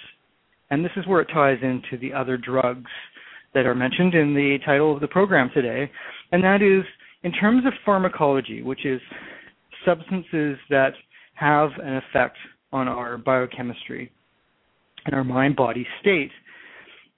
and 0.71 0.83
this 0.83 0.93
is 0.97 1.07
where 1.07 1.21
it 1.21 1.27
ties 1.27 1.59
into 1.63 1.99
the 2.01 2.15
other 2.15 2.39
drugs 2.39 2.91
that 3.55 3.67
are 3.67 3.75
mentioned 3.75 4.15
in 4.15 4.35
the 4.35 4.59
title 4.65 4.95
of 4.95 5.01
the 5.01 5.09
program 5.09 5.51
today, 5.53 5.91
and 6.33 6.43
that 6.43 6.63
is 6.63 6.85
in 7.23 7.33
terms 7.33 7.67
of 7.67 7.73
pharmacology, 7.85 8.63
which 8.63 8.87
is 8.87 9.01
substances 9.85 10.57
that 10.69 10.93
have 11.35 11.71
an 11.83 11.97
effect 11.97 12.37
on 12.73 12.89
our 12.89 13.19
biochemistry 13.19 14.11
and 15.07 15.15
our 15.15 15.25
mind 15.25 15.57
body 15.57 15.87
state. 16.01 16.31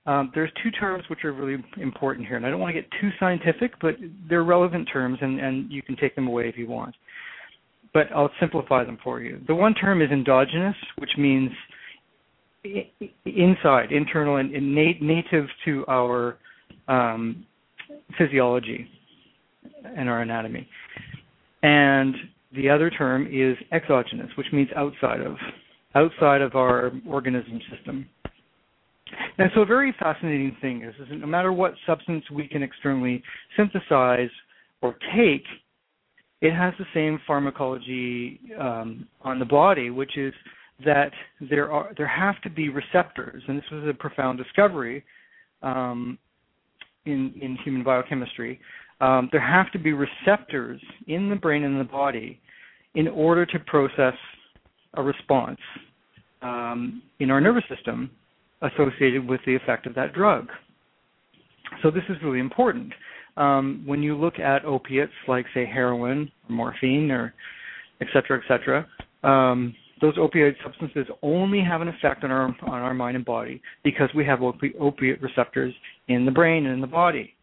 Um, 0.06 0.32
there's 0.34 0.50
two 0.62 0.70
terms 0.70 1.04
which 1.08 1.24
are 1.24 1.32
really 1.32 1.62
important 1.80 2.26
here, 2.26 2.36
and 2.36 2.46
I 2.46 2.50
don't 2.50 2.58
want 2.60 2.74
to 2.74 2.80
get 2.80 2.90
too 3.00 3.10
scientific, 3.20 3.72
but 3.80 3.94
they're 4.28 4.42
relevant 4.44 4.88
terms, 4.92 5.18
and, 5.20 5.38
and 5.38 5.70
you 5.70 5.82
can 5.82 5.96
take 5.96 6.14
them 6.14 6.26
away 6.26 6.48
if 6.48 6.56
you 6.56 6.66
want. 6.66 6.94
But 7.94 8.06
I'll 8.14 8.30
simplify 8.40 8.84
them 8.84 8.98
for 9.04 9.20
you. 9.20 9.40
The 9.46 9.54
one 9.54 9.74
term 9.74 10.02
is 10.02 10.10
endogenous, 10.10 10.74
which 10.98 11.10
means 11.18 11.50
inside, 13.24 13.92
internal, 13.92 14.36
and 14.36 14.54
innate, 14.54 15.02
native 15.02 15.46
to 15.64 15.84
our 15.88 16.38
um, 16.88 17.44
physiology 18.18 18.86
and 19.96 20.08
our 20.08 20.22
anatomy. 20.22 20.68
And 21.62 22.14
the 22.54 22.68
other 22.68 22.90
term 22.90 23.26
is 23.26 23.56
exogenous, 23.72 24.30
which 24.36 24.46
means 24.52 24.68
outside 24.76 25.20
of 25.20 25.36
outside 25.94 26.40
of 26.40 26.54
our 26.54 26.90
organism 27.06 27.60
system. 27.70 28.08
And 29.36 29.50
so 29.54 29.60
a 29.60 29.66
very 29.66 29.94
fascinating 29.98 30.56
thing 30.60 30.82
is, 30.82 30.94
is 31.00 31.08
no 31.10 31.26
matter 31.26 31.52
what 31.52 31.74
substance 31.86 32.24
we 32.30 32.48
can 32.48 32.62
externally 32.62 33.22
synthesize 33.58 34.30
or 34.80 34.96
take, 35.14 35.44
it 36.40 36.52
has 36.52 36.72
the 36.78 36.86
same 36.94 37.20
pharmacology 37.26 38.40
um, 38.58 39.06
on 39.20 39.38
the 39.38 39.44
body, 39.44 39.90
which 39.90 40.16
is 40.16 40.32
that 40.84 41.12
there 41.40 41.70
are 41.72 41.92
there 41.96 42.06
have 42.06 42.40
to 42.42 42.50
be 42.50 42.68
receptors, 42.68 43.42
and 43.46 43.58
this 43.58 43.70
was 43.70 43.84
a 43.88 43.94
profound 43.94 44.38
discovery 44.38 45.04
um, 45.62 46.18
in 47.06 47.34
in 47.40 47.56
human 47.64 47.82
biochemistry. 47.82 48.60
Um, 49.00 49.28
there 49.32 49.40
have 49.40 49.72
to 49.72 49.78
be 49.78 49.92
receptors 49.92 50.80
in 51.08 51.28
the 51.28 51.36
brain 51.36 51.64
and 51.64 51.80
the 51.80 51.84
body 51.84 52.40
in 52.94 53.08
order 53.08 53.44
to 53.46 53.58
process 53.60 54.14
a 54.94 55.02
response 55.02 55.58
um, 56.42 57.02
in 57.18 57.30
our 57.30 57.40
nervous 57.40 57.64
system 57.74 58.10
associated 58.60 59.26
with 59.28 59.40
the 59.46 59.54
effect 59.54 59.86
of 59.86 59.94
that 59.94 60.12
drug. 60.12 60.48
So 61.82 61.90
this 61.90 62.04
is 62.08 62.16
really 62.22 62.38
important. 62.38 62.92
Um, 63.36 63.82
when 63.86 64.02
you 64.02 64.16
look 64.16 64.38
at 64.38 64.64
opiates 64.64 65.12
like, 65.26 65.46
say, 65.54 65.64
heroin, 65.64 66.30
or 66.48 66.54
morphine, 66.54 67.10
or 67.10 67.34
et 68.00 68.08
cetera, 68.12 68.38
et 68.38 68.44
cetera, 68.46 68.86
um, 69.24 69.74
those 70.02 70.18
opioid 70.18 70.54
substances 70.64 71.06
only 71.22 71.62
have 71.62 71.80
an 71.80 71.88
effect 71.88 72.24
on 72.24 72.30
our 72.30 72.46
on 72.46 72.82
our 72.82 72.92
mind 72.92 73.16
and 73.16 73.24
body 73.24 73.62
because 73.84 74.10
we 74.14 74.26
have 74.26 74.40
opi- 74.40 74.78
opiate 74.78 75.22
receptors 75.22 75.72
in 76.08 76.26
the 76.26 76.30
brain 76.30 76.66
and 76.66 76.74
in 76.74 76.80
the 76.80 76.86
body, 76.86 77.34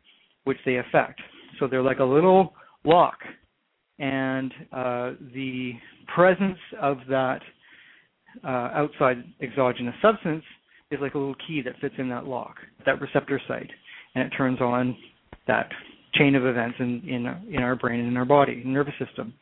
which 0.43 0.57
they 0.65 0.75
affect. 0.75 1.21
So 1.59 1.67
they're 1.67 1.81
like 1.81 1.99
a 1.99 2.03
little 2.03 2.53
lock, 2.83 3.17
and 3.97 4.51
uh, 4.73 5.11
the 5.33 5.71
presence 6.13 6.57
of 6.81 6.97
that 7.09 7.39
uh, 8.43 8.69
outside 8.75 9.23
exogenous 9.41 9.95
substance 10.01 10.43
is 10.91 10.99
like 11.01 11.13
a 11.13 11.17
little 11.17 11.35
key 11.47 11.61
that 11.63 11.73
fits 11.79 11.95
in 11.97 12.09
that 12.09 12.25
lock, 12.25 12.57
that 12.85 12.99
receptor 12.99 13.41
site, 13.47 13.69
and 14.15 14.25
it 14.25 14.35
turns 14.37 14.59
on 14.59 14.97
that 15.47 15.69
chain 16.15 16.35
of 16.35 16.45
events 16.45 16.75
in 16.79 17.01
in, 17.07 17.55
in 17.55 17.63
our 17.63 17.77
brain 17.77 18.01
and 18.01 18.09
in 18.09 18.17
our 18.17 18.25
body, 18.25 18.61
nervous 18.65 18.95
system. 19.03 19.33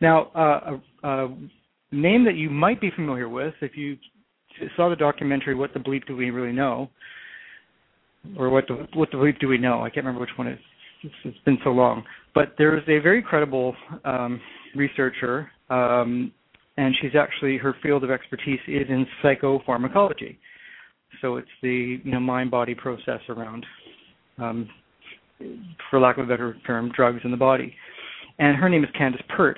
Now, 0.00 0.30
uh, 0.34 0.78
a, 1.02 1.08
a 1.08 1.36
name 1.92 2.24
that 2.24 2.34
you 2.34 2.50
might 2.50 2.80
be 2.80 2.90
familiar 2.94 3.28
with 3.28 3.54
if 3.60 3.76
you 3.76 3.96
saw 4.76 4.88
the 4.88 4.96
documentary 4.96 5.54
"What 5.54 5.72
the 5.72 5.80
Bleep 5.80 6.06
Do 6.06 6.16
We 6.16 6.30
Really 6.30 6.52
Know," 6.52 6.90
or 8.38 8.50
"What 8.50 8.66
the 8.68 8.86
What 8.94 9.10
the 9.10 9.18
Bleep 9.18 9.38
Do 9.40 9.48
We 9.48 9.58
Know?" 9.58 9.82
I 9.82 9.90
can't 9.90 10.04
remember 10.06 10.20
which 10.20 10.36
one 10.36 10.48
it 10.48 10.54
is. 10.54 10.58
It's, 11.04 11.14
it's 11.24 11.44
been 11.44 11.58
so 11.64 11.70
long, 11.70 12.02
but 12.34 12.54
there 12.56 12.76
is 12.76 12.84
a 12.88 12.98
very 12.98 13.22
credible 13.22 13.76
um, 14.04 14.40
researcher 14.74 15.50
um, 15.70 16.32
and 16.76 16.94
she's 17.00 17.12
actually 17.18 17.56
her 17.56 17.74
field 17.82 18.04
of 18.04 18.10
expertise 18.10 18.60
is 18.66 18.86
in 18.88 19.06
psychopharmacology. 19.22 20.36
So 21.20 21.36
it's 21.36 21.48
the 21.62 22.00
you 22.02 22.10
know 22.10 22.20
mind 22.20 22.50
body 22.50 22.74
process 22.74 23.20
around, 23.28 23.64
um, 24.38 24.68
for 25.90 26.00
lack 26.00 26.18
of 26.18 26.24
a 26.24 26.28
better 26.28 26.56
term, 26.66 26.90
drugs 26.94 27.20
in 27.24 27.30
the 27.30 27.36
body. 27.36 27.74
And 28.38 28.56
her 28.56 28.68
name 28.68 28.82
is 28.82 28.90
Candace 28.98 29.22
Pert. 29.36 29.56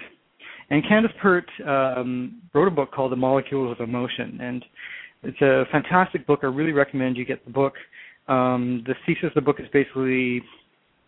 And 0.70 0.82
Candace 0.88 1.12
Pert 1.22 1.48
um, 1.66 2.42
wrote 2.54 2.68
a 2.68 2.72
book 2.72 2.92
called 2.92 3.12
The 3.12 3.16
Molecules 3.16 3.76
of 3.78 3.86
Emotion, 3.86 4.38
and 4.40 4.64
it's 5.22 5.40
a 5.40 5.64
fantastic 5.70 6.26
book. 6.26 6.40
I 6.42 6.46
really 6.46 6.72
recommend 6.72 7.16
you 7.16 7.24
get 7.24 7.44
the 7.44 7.52
book. 7.52 7.74
Um, 8.28 8.82
the 8.86 8.94
thesis 9.06 9.24
of 9.24 9.34
the 9.34 9.40
book 9.40 9.60
is 9.60 9.66
basically 9.72 10.42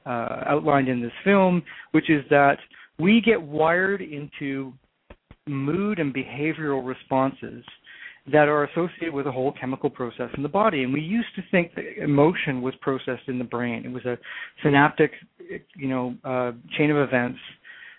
uh, 0.06 0.44
outlined 0.46 0.88
in 0.88 1.02
this 1.02 1.12
film, 1.24 1.62
which 1.90 2.08
is 2.08 2.24
that 2.30 2.58
we 2.98 3.20
get 3.20 3.40
wired 3.40 4.00
into 4.00 4.72
mood 5.46 5.98
and 5.98 6.14
behavioral 6.14 6.86
responses 6.86 7.64
that 8.30 8.48
are 8.48 8.64
associated 8.64 9.14
with 9.14 9.26
a 9.26 9.32
whole 9.32 9.52
chemical 9.58 9.88
process 9.88 10.28
in 10.36 10.42
the 10.42 10.48
body. 10.48 10.82
And 10.82 10.92
we 10.92 11.00
used 11.00 11.28
to 11.36 11.42
think 11.50 11.74
that 11.74 12.02
emotion 12.02 12.60
was 12.60 12.74
processed 12.80 13.26
in 13.26 13.38
the 13.38 13.44
brain. 13.44 13.84
It 13.84 13.92
was 13.92 14.04
a 14.04 14.18
synaptic, 14.62 15.12
you 15.76 15.88
know, 15.88 16.14
uh, 16.24 16.52
chain 16.76 16.90
of 16.90 16.98
events, 16.98 17.38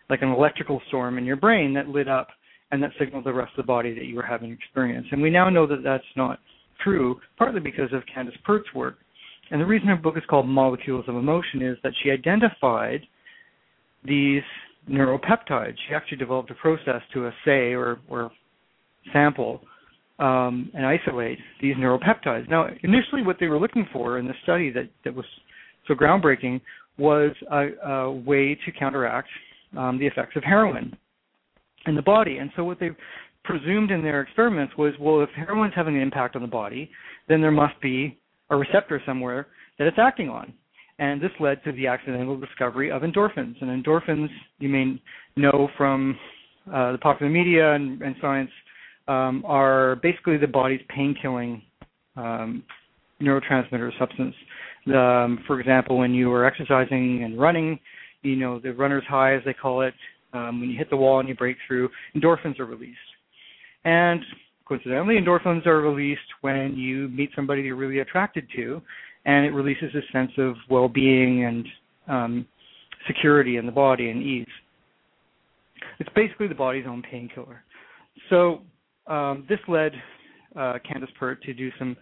like 0.10 0.22
an 0.22 0.30
electrical 0.30 0.82
storm 0.88 1.18
in 1.18 1.26
your 1.26 1.36
brain 1.36 1.74
that 1.74 1.88
lit 1.88 2.08
up 2.08 2.30
and 2.72 2.82
that 2.84 2.92
signaled 3.00 3.26
the 3.26 3.34
rest 3.34 3.52
of 3.58 3.64
the 3.64 3.68
body 3.68 3.94
that 3.94 4.06
you 4.06 4.16
were 4.16 4.24
having 4.24 4.52
experience. 4.52 5.08
And 5.12 5.22
we 5.22 5.30
now 5.30 5.50
know 5.50 5.66
that 5.68 5.84
that's 5.84 6.04
not 6.16 6.40
true, 6.84 7.20
partly 7.38 7.60
because 7.60 7.92
of 7.94 8.04
Candace 8.14 8.36
Pert's 8.46 8.74
work. 8.74 8.96
And 9.52 9.60
the 9.60 9.66
reason 9.66 9.88
her 9.88 9.96
book 9.96 10.16
is 10.18 10.24
called 10.30 10.48
Molecules 10.48 11.06
of 11.08 11.16
Emotion 11.16 11.62
is 11.62 11.78
that 11.84 11.94
she 12.04 12.12
identified 12.12 13.02
these 14.06 14.44
neuropeptides. 14.90 15.76
She 15.88 15.96
actually 15.96 16.18
developed 16.18 16.52
a 16.52 16.56
process 16.56 17.02
to 17.14 17.28
assay 17.28 17.74
or, 17.74 18.00
or 18.08 18.32
sample 19.12 19.62
um, 20.20 20.70
and 20.74 20.86
isolate 20.86 21.40
these 21.62 21.76
neuropeptides. 21.76 22.50
Now, 22.50 22.68
initially, 22.84 23.24
what 23.24 23.38
they 23.40 23.48
were 23.48 23.60
looking 23.60 23.88
for 23.92 24.20
in 24.20 24.28
the 24.28 24.34
study 24.44 24.70
that, 24.72 24.90
that 25.04 25.16
was 25.16 25.26
so 25.88 25.96
groundbreaking 25.96 26.62
was 26.98 27.32
a, 27.52 27.90
a 27.90 28.12
way 28.12 28.58
to 28.66 28.72
counteract 28.78 29.30
um, 29.78 29.98
the 30.00 30.08
effects 30.08 30.36
of 30.36 30.44
heroin 30.44 30.96
in 31.86 31.96
the 31.96 32.02
body. 32.02 32.38
And 32.38 32.52
so, 32.56 32.64
what 32.64 32.80
they 32.80 32.90
presumed 33.44 33.92
in 33.92 34.02
their 34.02 34.22
experiments 34.22 34.74
was, 34.78 34.94
well, 35.00 35.22
if 35.22 35.30
heroin's 35.36 35.74
having 35.76 35.96
an 35.96 36.02
impact 36.02 36.36
on 36.36 36.42
the 36.42 36.48
body, 36.48 36.90
then 37.28 37.42
there 37.42 37.52
must 37.52 37.80
be 37.82 38.20
a 38.50 38.56
receptor 38.56 39.02
somewhere 39.06 39.48
that 39.78 39.88
it's 39.88 39.98
acting 40.00 40.30
on. 40.30 40.54
And 41.00 41.22
this 41.22 41.32
led 41.40 41.64
to 41.64 41.72
the 41.72 41.88
accidental 41.88 42.38
discovery 42.38 42.92
of 42.92 43.04
endorphins. 43.04 43.56
And 43.62 43.84
endorphins, 43.84 44.28
you 44.60 44.68
may 44.68 45.02
know 45.38 45.70
from 45.78 46.18
uh, 46.68 46.92
the 46.92 46.98
popular 46.98 47.32
media 47.32 47.74
and, 47.74 48.02
and 48.02 48.16
science, 48.22 48.52
um, 49.08 49.44
are 49.48 49.96
basically 50.04 50.38
the 50.38 50.48
body's 50.48 50.82
pain-killing 50.90 51.62
um, 52.16 52.64
neurotransmitter 53.22 53.98
substance. 53.98 54.36
Um, 54.88 55.44
for 55.48 55.60
example, 55.60 55.98
when 55.98 56.14
you 56.14 56.32
are 56.34 56.46
exercising 56.46 57.24
and 57.24 57.40
running, 57.40 57.80
you 58.22 58.36
know 58.36 58.60
the 58.60 58.74
runner's 58.74 59.06
high, 59.08 59.36
as 59.36 59.42
they 59.46 59.54
call 59.54 59.82
it. 59.82 59.94
Um, 60.32 60.60
when 60.60 60.70
you 60.70 60.78
hit 60.78 60.90
the 60.90 60.98
wall 60.98 61.20
and 61.20 61.28
you 61.28 61.36
break 61.36 61.58
through, 61.68 61.90
endorphins 62.16 62.60
are 62.60 62.66
released. 62.66 62.98
And 63.84 64.22
coincidentally, 64.66 65.16
endorphins 65.16 65.66
are 65.66 65.82
released 65.82 66.22
when 66.42 66.76
you 66.76 67.08
meet 67.10 67.32
somebody 67.36 67.64
you're 67.64 67.76
really 67.76 68.00
attracted 68.00 68.48
to, 68.56 68.82
and 69.26 69.46
it 69.46 69.50
releases 69.50 69.90
a 69.96 70.12
sense 70.12 70.32
of 70.38 70.56
well-being 70.70 71.46
and 71.46 71.68
um, 72.08 72.48
security 73.08 73.58
in 73.58 73.66
the 73.66 73.72
body 73.72 74.12
and 74.12 74.22
ease. 74.22 74.48
It's 76.00 76.10
basically 76.16 76.48
the 76.48 76.56
body's 76.56 76.86
own 76.88 77.02
painkiller. 77.02 77.64
So 78.30 78.62
um, 79.08 79.46
this 79.50 79.60
led 79.68 79.94
uh, 80.56 80.78
Candace 80.88 81.10
Pert 81.20 81.42
to 81.44 81.54
do 81.54 81.70
some 81.80 81.98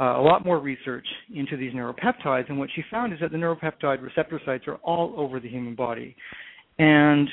uh, 0.00 0.18
a 0.18 0.22
lot 0.22 0.44
more 0.44 0.58
research 0.58 1.06
into 1.34 1.56
these 1.56 1.72
neuropeptides, 1.72 2.48
and 2.48 2.58
what 2.58 2.68
she 2.74 2.82
found 2.90 3.12
is 3.12 3.18
that 3.20 3.32
the 3.32 3.36
neuropeptide 3.36 4.02
receptor 4.02 4.40
sites 4.44 4.64
are 4.66 4.76
all 4.76 5.14
over 5.16 5.40
the 5.40 5.48
human 5.48 5.74
body, 5.74 6.14
and 6.78 7.28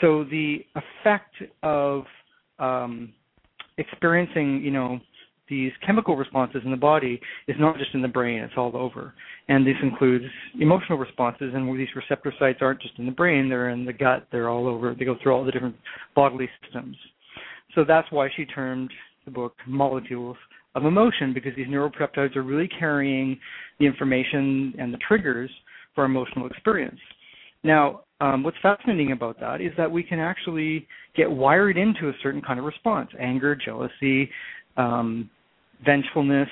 so 0.00 0.24
the 0.24 0.64
effect 0.74 1.34
of 1.62 2.04
um, 2.58 3.12
experiencing, 3.78 4.62
you 4.62 4.70
know, 4.70 5.00
these 5.48 5.72
chemical 5.84 6.16
responses 6.16 6.62
in 6.64 6.70
the 6.70 6.76
body 6.76 7.20
is 7.46 7.56
not 7.58 7.76
just 7.76 7.92
in 7.94 8.00
the 8.00 8.08
brain, 8.08 8.40
it's 8.40 8.54
all 8.56 8.74
over. 8.74 9.12
And 9.48 9.66
this 9.66 9.76
includes 9.82 10.24
emotional 10.58 10.98
responses, 10.98 11.52
and 11.54 11.78
these 11.78 11.88
receptor 11.94 12.32
sites 12.38 12.60
aren't 12.62 12.80
just 12.80 12.98
in 12.98 13.06
the 13.06 13.12
brain, 13.12 13.48
they're 13.48 13.68
in 13.70 13.84
the 13.84 13.92
gut, 13.92 14.26
they're 14.32 14.48
all 14.48 14.66
over, 14.66 14.94
they 14.98 15.04
go 15.04 15.16
through 15.22 15.34
all 15.34 15.44
the 15.44 15.52
different 15.52 15.76
bodily 16.14 16.48
systems. 16.62 16.96
So 17.74 17.84
that's 17.86 18.10
why 18.10 18.28
she 18.34 18.46
termed 18.46 18.90
the 19.24 19.30
book 19.30 19.54
Molecules 19.66 20.36
of 20.74 20.84
Emotion, 20.84 21.32
because 21.34 21.52
these 21.56 21.66
neuropeptides 21.66 22.34
are 22.36 22.42
really 22.42 22.68
carrying 22.68 23.38
the 23.78 23.86
information 23.86 24.74
and 24.78 24.92
the 24.92 24.98
triggers 25.06 25.50
for 25.94 26.04
emotional 26.04 26.46
experience. 26.46 26.98
Now, 27.64 28.00
um, 28.20 28.42
what's 28.42 28.56
fascinating 28.62 29.12
about 29.12 29.38
that 29.40 29.60
is 29.60 29.72
that 29.76 29.90
we 29.90 30.02
can 30.02 30.18
actually 30.18 30.86
get 31.16 31.30
wired 31.30 31.76
into 31.76 32.08
a 32.08 32.12
certain 32.22 32.40
kind 32.40 32.58
of 32.58 32.64
response 32.64 33.10
anger, 33.20 33.54
jealousy, 33.54 34.30
um, 34.76 35.28
vengefulness, 35.84 36.48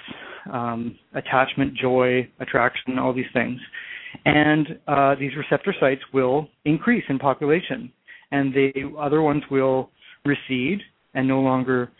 um, 0.52 0.98
attachment, 1.14 1.74
joy, 1.74 2.28
attraction, 2.40 2.98
all 2.98 3.14
these 3.14 3.24
things. 3.32 3.60
And 4.24 4.78
uh, 4.88 5.14
these 5.14 5.30
receptor 5.36 5.74
sites 5.78 6.02
will 6.12 6.48
increase 6.64 7.04
in 7.08 7.18
population, 7.18 7.92
and 8.32 8.52
the 8.52 8.72
other 8.98 9.22
ones 9.22 9.42
will 9.50 9.90
recede 10.24 10.80
and 11.14 11.26
no 11.26 11.40
longer 11.40 11.90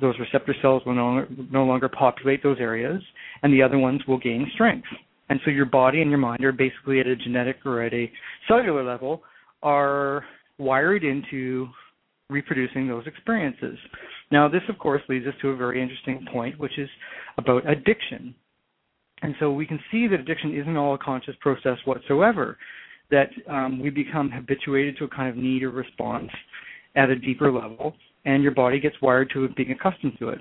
those, 0.00 0.18
receptor 0.18 0.54
cells 0.60 0.82
will 0.84 0.94
no 0.94 1.04
longer, 1.04 1.28
no 1.50 1.64
longer 1.64 1.88
populate 1.88 2.42
those 2.42 2.58
areas, 2.60 3.02
and 3.42 3.52
the 3.52 3.62
other 3.62 3.78
ones 3.78 4.00
will 4.06 4.18
gain 4.18 4.50
strength. 4.54 4.88
And 5.28 5.40
so 5.44 5.50
your 5.50 5.66
body 5.66 6.02
and 6.02 6.10
your 6.10 6.18
mind 6.18 6.44
are 6.44 6.52
basically 6.52 6.98
at 7.00 7.06
a 7.06 7.16
genetic 7.16 7.64
or 7.64 7.82
at 7.82 7.94
a 7.94 8.10
cellular 8.48 8.82
level 8.82 9.22
are 9.62 10.24
wired 10.58 11.04
into 11.04 11.68
reproducing 12.28 12.88
those 12.88 13.06
experiences. 13.06 13.78
Now, 14.30 14.48
this, 14.48 14.62
of 14.68 14.78
course, 14.78 15.02
leads 15.08 15.26
us 15.26 15.34
to 15.42 15.50
a 15.50 15.56
very 15.56 15.82
interesting 15.82 16.24
point, 16.32 16.58
which 16.58 16.78
is 16.78 16.88
about 17.38 17.68
addiction. 17.68 18.34
And 19.22 19.34
so 19.38 19.52
we 19.52 19.66
can 19.66 19.78
see 19.90 20.06
that 20.08 20.20
addiction 20.20 20.56
isn't 20.56 20.76
all 20.76 20.94
a 20.94 20.98
conscious 20.98 21.34
process 21.40 21.78
whatsoever, 21.84 22.56
that 23.10 23.30
um, 23.48 23.80
we 23.80 23.90
become 23.90 24.30
habituated 24.30 24.96
to 24.98 25.04
a 25.04 25.08
kind 25.08 25.28
of 25.28 25.36
need 25.36 25.62
or 25.62 25.70
response 25.70 26.30
at 26.96 27.10
a 27.10 27.16
deeper 27.16 27.52
level, 27.52 27.94
and 28.24 28.42
your 28.42 28.52
body 28.52 28.80
gets 28.80 28.96
wired 29.00 29.30
to 29.34 29.48
being 29.50 29.72
accustomed 29.72 30.14
to 30.18 30.28
it. 30.30 30.38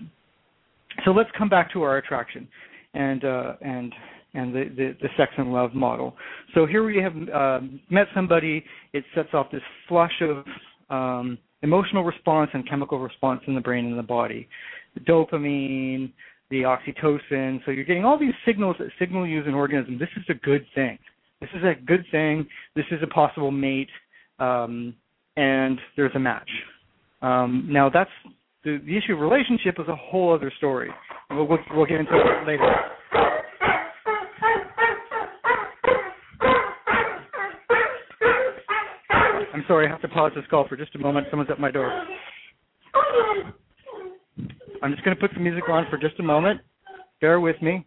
So 1.05 1.11
let's 1.11 1.29
come 1.37 1.49
back 1.49 1.71
to 1.73 1.83
our 1.83 1.97
attraction 1.97 2.47
and 2.93 3.23
uh, 3.23 3.53
and 3.61 3.93
and 4.33 4.53
the, 4.53 4.65
the, 4.75 4.95
the 5.01 5.09
sex 5.17 5.31
and 5.37 5.51
love 5.51 5.73
model. 5.73 6.15
So 6.53 6.65
here 6.65 6.83
we 6.83 7.01
have 7.01 7.13
uh, 7.33 7.65
met 7.89 8.07
somebody. 8.13 8.63
It 8.93 9.03
sets 9.15 9.29
off 9.33 9.47
this 9.51 9.61
flush 9.87 10.21
of 10.21 10.45
um, 10.89 11.37
emotional 11.63 12.03
response 12.03 12.51
and 12.53 12.67
chemical 12.69 12.99
response 12.99 13.41
in 13.47 13.55
the 13.55 13.61
brain 13.61 13.85
and 13.85 13.97
the 13.97 14.03
body. 14.03 14.47
The 14.93 14.99
dopamine, 15.01 16.11
the 16.51 16.61
oxytocin. 16.61 17.59
So 17.65 17.71
you're 17.71 17.85
getting 17.85 18.05
all 18.05 18.19
these 18.19 18.33
signals 18.45 18.75
that 18.79 18.89
signal 18.99 19.25
you 19.25 19.41
as 19.41 19.47
an 19.47 19.53
organism. 19.53 19.97
This 19.97 20.09
is 20.15 20.23
a 20.29 20.35
good 20.35 20.65
thing. 20.75 20.97
This 21.41 21.49
is 21.55 21.63
a 21.63 21.73
good 21.85 22.05
thing. 22.11 22.47
This 22.75 22.85
is 22.91 22.99
a 23.01 23.07
possible 23.07 23.51
mate, 23.51 23.89
um, 24.39 24.93
and 25.37 25.79
there's 25.95 26.11
a 26.15 26.19
match. 26.19 26.49
Um, 27.21 27.67
now 27.69 27.89
that's 27.89 28.09
the, 28.63 28.81
the, 28.85 28.97
issue 28.97 29.13
of 29.13 29.19
relationship 29.19 29.75
is 29.79 29.87
a 29.87 29.95
whole 29.95 30.33
other 30.33 30.51
story. 30.57 30.89
We'll, 31.29 31.47
we'll, 31.47 31.59
we'll 31.75 31.85
get 31.85 31.99
into 31.99 32.13
it 32.13 32.47
later. 32.47 32.75
I'm 39.53 39.65
sorry, 39.67 39.87
I 39.87 39.89
have 39.89 40.01
to 40.01 40.07
pause 40.07 40.31
this 40.35 40.45
call 40.49 40.67
for 40.67 40.77
just 40.77 40.95
a 40.95 40.99
moment. 40.99 41.27
Someone's 41.29 41.51
at 41.51 41.59
my 41.59 41.71
door. 41.71 42.05
I'm 44.81 44.91
just 44.91 45.03
going 45.03 45.15
to 45.15 45.19
put 45.19 45.31
some 45.33 45.43
music 45.43 45.67
on 45.67 45.85
for 45.89 45.97
just 45.97 46.19
a 46.19 46.23
moment. 46.23 46.61
Bear 47.19 47.39
with 47.41 47.61
me. 47.61 47.85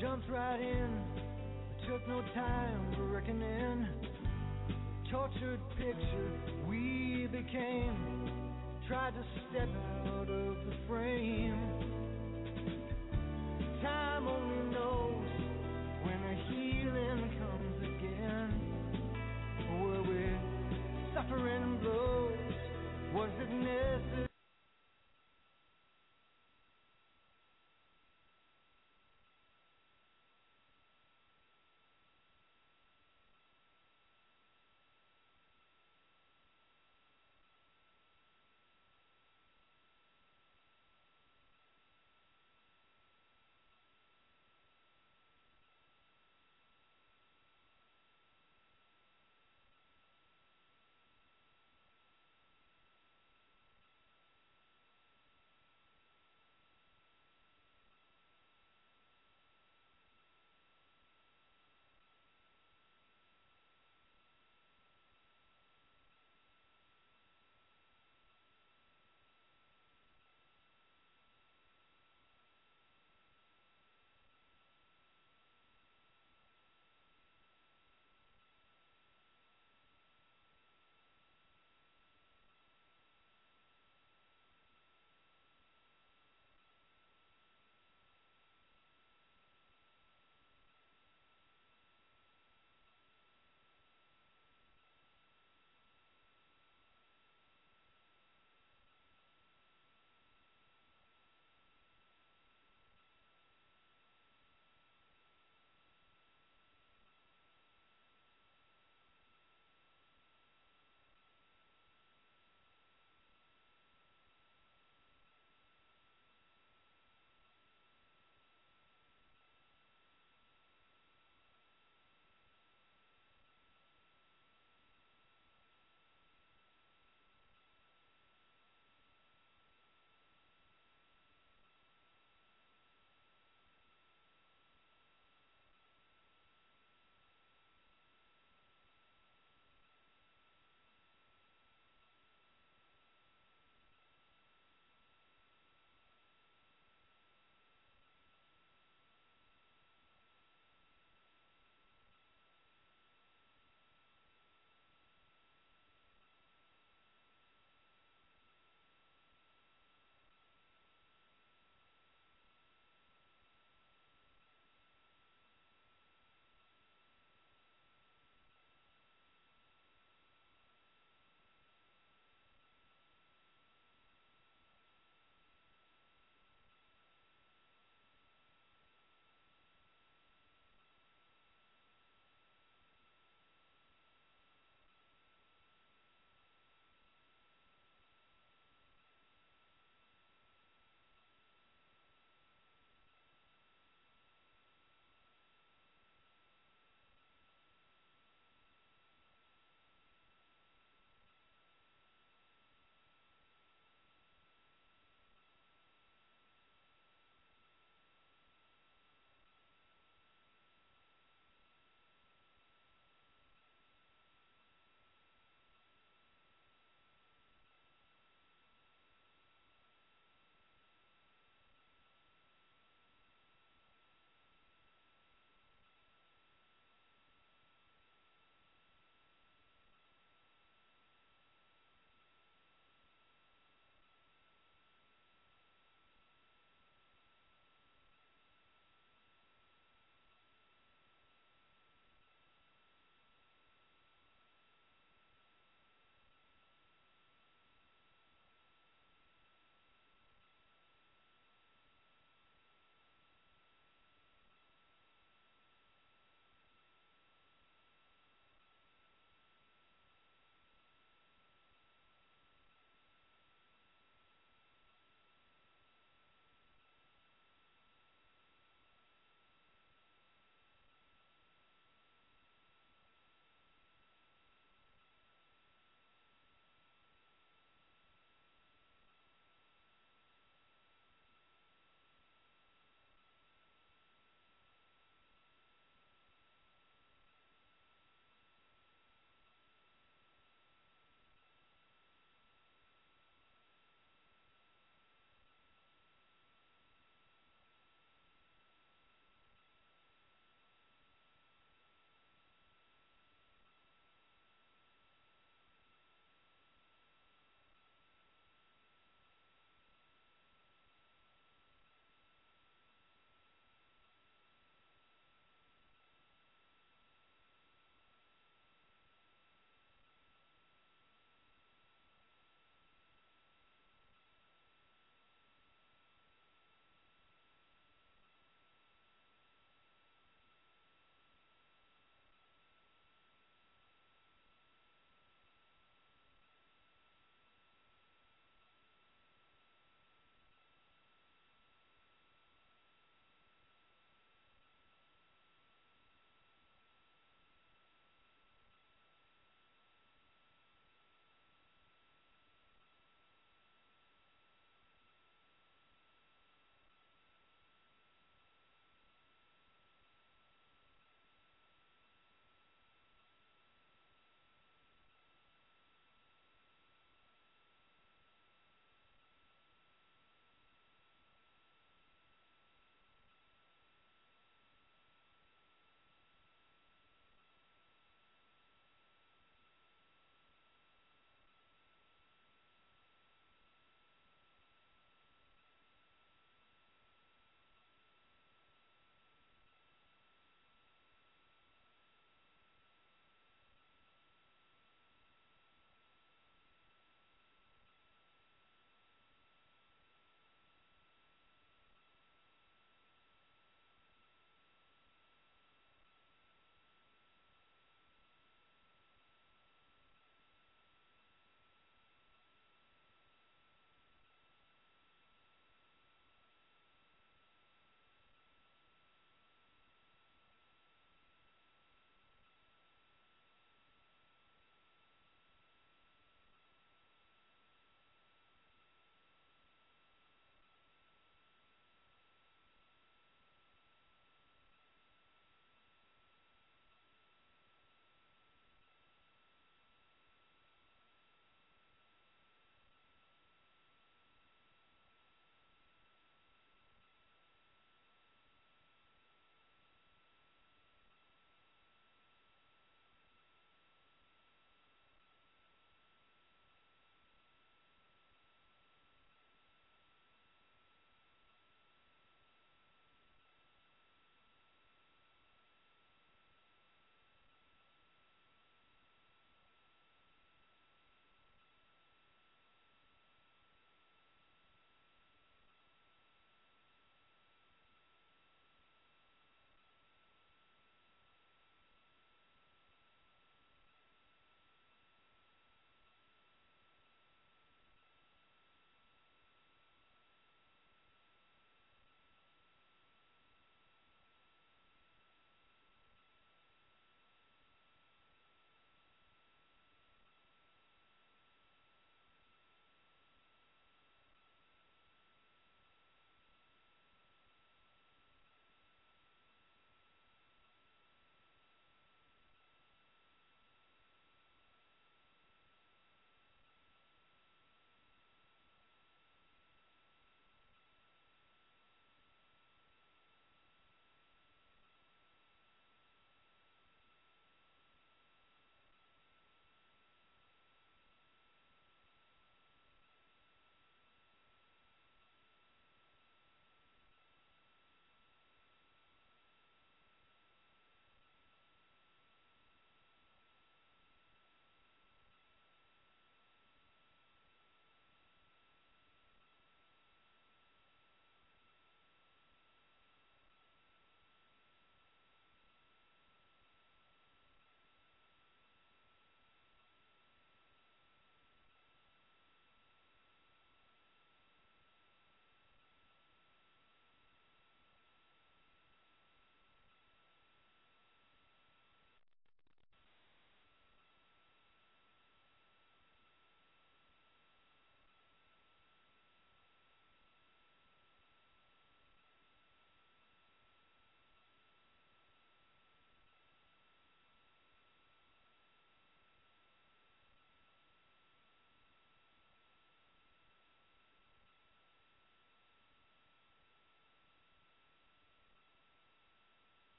jumped 0.00 0.30
right 0.30 0.60
in, 0.60 1.02
took 1.86 2.08
no 2.08 2.22
time 2.32 2.86
for 2.96 3.04
reckoning. 3.04 3.86
Tortured 5.10 5.60
picture 5.76 6.30
we 6.66 7.28
became, 7.30 8.30
tried 8.88 9.12
to 9.12 9.22
step 9.50 9.68
out 10.06 10.30
of 10.30 10.56
the 10.64 10.74
frame. 10.88 11.60
Time 13.82 14.26
only 14.26 14.70
knows 14.72 15.26
when 16.02 16.22
the 16.22 16.34
healing 16.48 17.30
comes 17.38 17.82
again. 17.82 18.50
Were 19.82 20.02
we 20.02 20.30
suffering 21.12 21.78
blows? 21.82 22.54
Was 23.12 23.30
it 23.38 23.52
necessary? 23.52 24.29